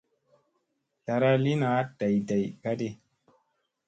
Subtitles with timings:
[1.03, 2.89] Zlara li naa day day ka ɗi.